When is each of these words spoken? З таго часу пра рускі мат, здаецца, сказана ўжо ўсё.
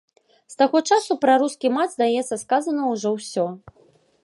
З 0.53 0.55
таго 0.61 0.79
часу 0.93 1.17
пра 1.25 1.35
рускі 1.43 1.67
мат, 1.77 1.93
здаецца, 1.97 2.41
сказана 2.45 2.81
ўжо 2.95 3.09
ўсё. 3.21 3.45